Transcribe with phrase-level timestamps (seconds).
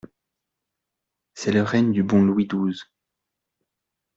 [1.35, 2.89] C'est le règne du bon Louis douze.